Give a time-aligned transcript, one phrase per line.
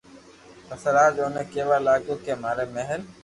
[0.67, 3.01] پسي راج اوني ڪيوا لاگيو ڪي ماري مھل